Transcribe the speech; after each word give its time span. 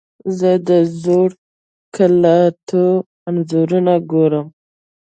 زه 0.39 0.51
د 0.67 0.69
زړو 0.99 1.21
قلعاتو 1.95 2.85
انځورونه 3.27 3.93
ګورم. 4.11 4.47